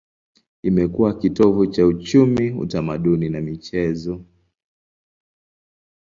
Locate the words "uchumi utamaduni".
1.87-3.29